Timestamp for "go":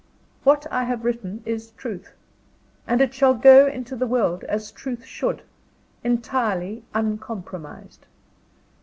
3.35-3.67